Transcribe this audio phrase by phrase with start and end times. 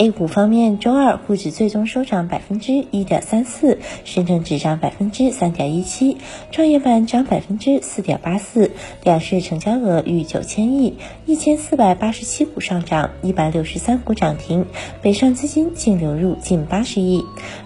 [0.00, 6.18] A 股方面，周二沪指最终收涨百分之一点三四，深成指涨百分之三点一七，
[6.52, 8.70] 创业板涨百分之四点八四，
[9.02, 10.94] 两市成交额逾九千亿，
[11.26, 14.66] 一千四百八十七股上涨，一百六十三股涨停，
[15.02, 17.24] 北上资金净流入近八十亿。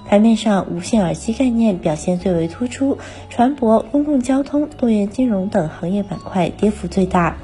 [0.08, 2.96] 盘面上，无线耳机概念表现最为突出，
[3.28, 7.36] 船舶、公共交通、多元金融等行业板块跌幅最大。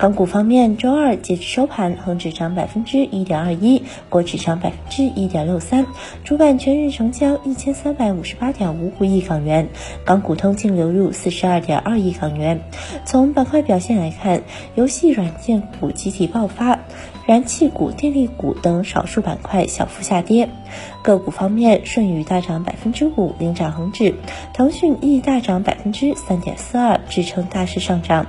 [0.00, 5.84] 港股方面，周二截至收盘，恒指涨百分之一点二一，国指涨百分之一点六三，
[6.24, 9.68] 主板全日成交一千三百五十八点五五亿港元，
[10.06, 12.62] 港股通净流入四十二点二亿港元。
[13.04, 14.40] 从板块表现来看，
[14.74, 16.78] 游戏软件股集体爆发。
[17.26, 20.48] 燃气股、电力股等少数板块小幅下跌。
[21.02, 24.14] 个股方面，舜宇大涨百分之五，领涨恒指；
[24.52, 28.26] 腾讯亦大涨百分之三点四二，支撑大势上涨。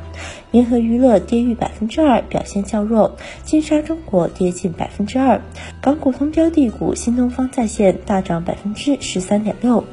[0.51, 3.15] 银河娱乐跌逾百分之二，表现较弱。
[3.43, 5.41] 金沙中国跌近百分之二。
[5.81, 9.83] 港股通标的股新东方在线大涨百分之十三点六。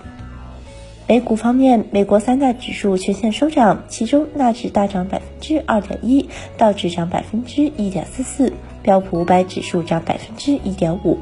[1.07, 8.53] 美股方面，美国三大指数全线收涨，其中纳指大涨百分之二点一，道指涨百分之一点四四。
[8.83, 11.19] 标普五百指数涨百分之一点五，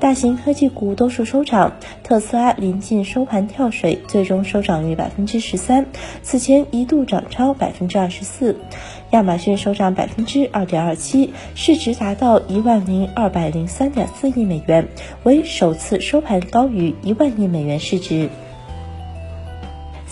[0.00, 5.86] 大型科技股多数收涨，特斯拉临近收盘跳水，最终收涨逾百分之十三，
[6.22, 8.56] 此前一度涨超百分之二十四。
[9.10, 14.88] 亚马逊收涨百分之二点二七，市值达到一万零二百零三点四亿美元，
[15.22, 18.28] 为首次收盘高于一万亿美元市值。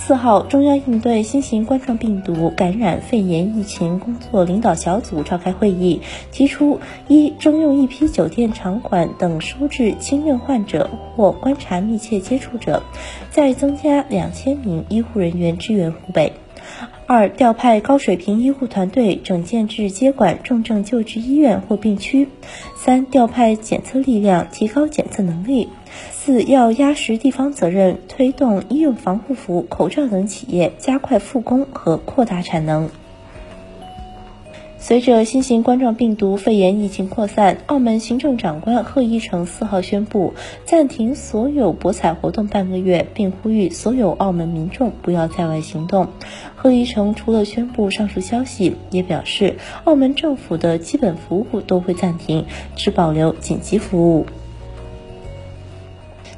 [0.05, 6.01] 四号，中央应对新型冠状病毒感染肺炎疫情工作领导小组召开会议，
[6.33, 12.83] 提出：一、征用一批酒店、场馆等收治轻症患者或观察密切接触者，
[13.31, 16.33] 再增加两千名医护人员支援湖北；
[17.07, 22.27] 二、调派高水平医护团队整建至接管重症救治医院或病区；
[22.77, 25.69] 三、调派检测力量，提高检测能力。
[26.13, 32.91] 四要压实地方责任，推动医用防护服、口罩等企业加快复工和扩大产能。
[34.79, 46.09] 随着新型冠状病毒肺炎疫情扩散，澳门行政长官贺一诚四号宣布暂停所有博彩活动半个月，并呼吁所有澳门民众不要在外行动。
[46.57, 49.55] 贺一诚除了宣布上述消息，也表示
[49.85, 54.27] 澳门政府的基本服务都会暂停，只保留紧急服务。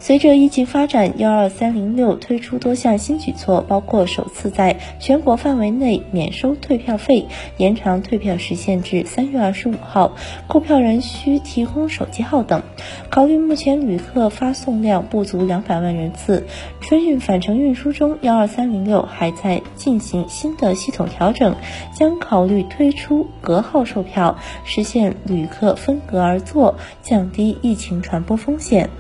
[0.06, 7.25] 随着疫情发展，幺二三零六推出多项新举措，包括首次在全国范围内免收退票费，
[7.56, 10.12] 延长退票时限至三月二十五号，
[10.47, 12.62] 购票人需提供手机号等。
[13.09, 16.44] 考虑目前旅客发送量不足两百万人次，
[16.82, 21.56] 春运返程运输中，幺二三零六还在进行新的系统调整，
[21.94, 28.91] 将考虑推出隔号售票，实现旅客分隔而坐，降低疫情传播风险。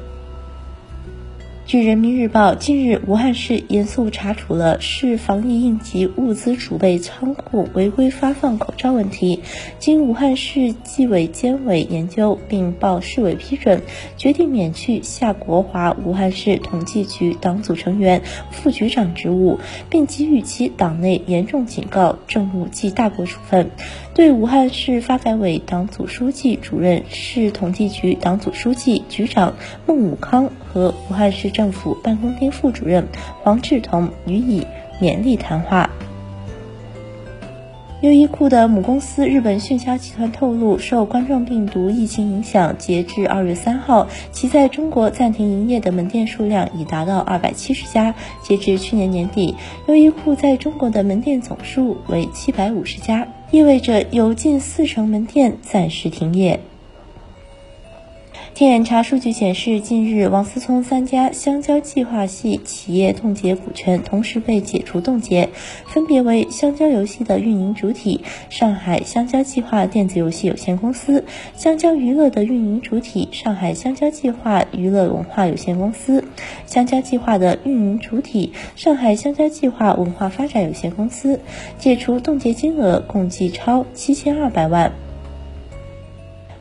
[1.66, 9.40] 据人民日报，近日武汉市严肃查处了市防疫应急物资储备仓库违规发放口罩问题。
[9.78, 13.80] 经武汉市纪委监委研究并报市委批准，
[14.18, 18.20] 决定免去夏国华武汉市统计局党组成员、
[18.50, 19.58] 副局长职务，
[19.88, 23.70] 并给予其党内严重警告、政务记大过处分。
[24.14, 29.54] 对武汉市发改委党组书记、主任、市统计局党组书记、局长
[29.86, 33.08] 孟武康和武汉市政府办公厅副主任
[33.42, 34.64] 黄志同予以
[35.00, 35.90] 勉励谈话。
[38.02, 48.14] 优衣库的母公司日本迅销集团透露，受冠状病毒疫情影响，截至二月三号，其在中国暂停营业的门店数量已达到二百七十家。
[48.42, 49.56] 截至去年年底，
[49.88, 56.58] 优衣库在中国的门店总数为七百五十家，意味着有近四成门店暂时停业。
[58.54, 65.48] 天眼查数据显示，近日王思聪三家香蕉计划系企业冻结股权同时被解除冻结，
[65.86, 68.20] 分别为香蕉游戏的运营主体
[68.50, 71.24] 上海香蕉计划电子游戏有限公司、
[71.56, 76.22] 香蕉娱乐的运营主体上海香蕉计划娱乐文化有限公司、
[76.64, 81.40] 香蕉计划的运营主体上海香蕉计划文化发展有限公司。
[81.76, 84.92] 解除冻结金额共计超七千二百万。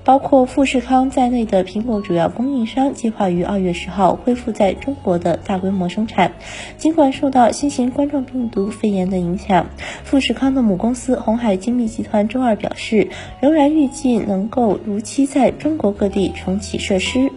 [0.05, 6.33] 包括富士康在内的苹果主要供应商计划于二月十号恢复在中国的大规模生产。
[6.77, 9.67] 尽管受到新型冠状病毒肺炎的影响，
[10.03, 13.07] 富士康的母公司红海精密集团周二表示，
[13.39, 17.31] 仍然预计能够如期在中国各地重启设施。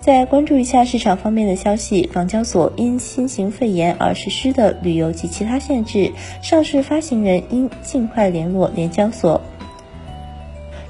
[0.00, 6.12] 再关注一下市场方面的消息，港交所因新型肺炎而实施的旅游及其他限制，
[6.42, 9.40] 上市发行人应尽快联络联交所。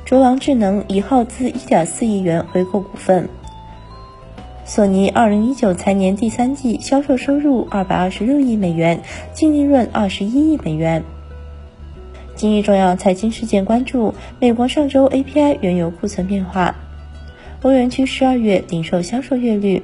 [0.04, 3.26] 卓王智能已耗资1.4亿元回购股份。
[4.66, 9.00] 索尼2019财年第三季销售收入226亿美元，
[9.32, 11.02] 净利润21亿美元。
[12.36, 16.74] 今日重要财经事件关注：美国上周 API 原油库存变化。
[17.62, 19.82] 欧元区十二月零售销售月率，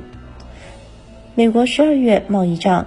[1.35, 2.87] 美国十二月贸易账。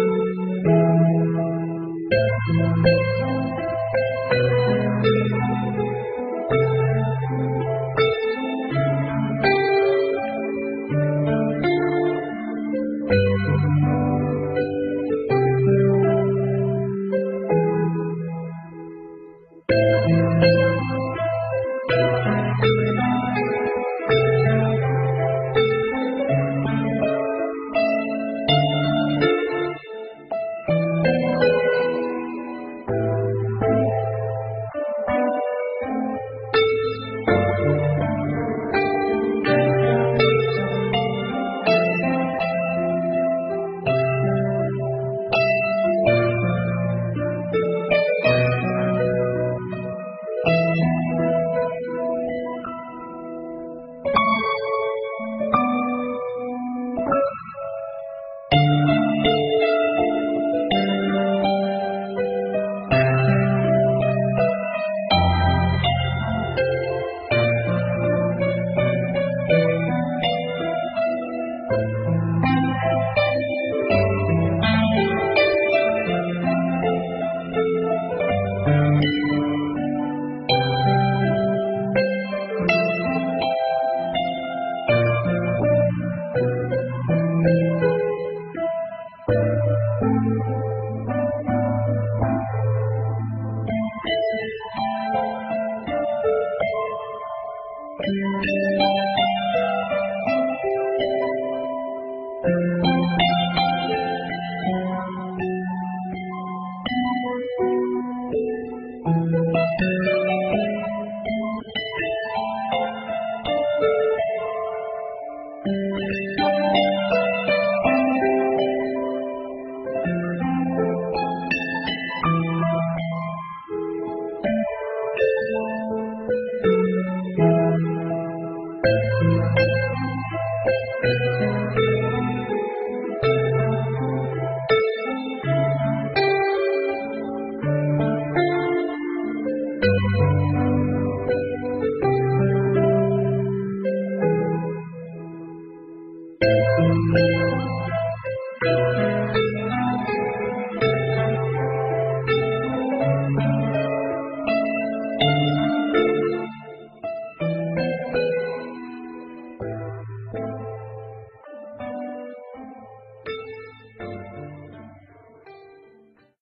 [116.11, 117.30] Música